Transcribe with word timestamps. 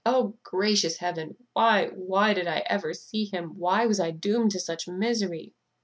O, 0.03 0.33
gracious 0.41 0.97
Heaven! 0.97 1.37
why, 1.53 1.89
why 1.89 2.33
did 2.33 2.47
I 2.47 2.63
ever 2.65 2.91
see 2.91 3.25
him? 3.25 3.59
why 3.59 3.85
was 3.85 3.99
I 3.99 4.09
doomed 4.09 4.49
to 4.53 4.59
such 4.59 4.87
misery?" 4.87 5.53